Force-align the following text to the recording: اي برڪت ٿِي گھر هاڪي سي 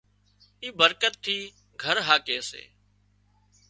اي 0.63 0.67
برڪت 0.79 1.13
ٿِي 1.23 1.37
گھر 1.83 1.97
هاڪي 2.07 2.37
سي 2.49 2.63